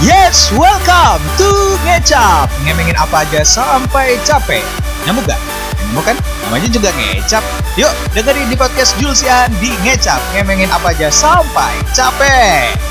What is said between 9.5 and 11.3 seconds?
di Ngecap. Ngemengin apa aja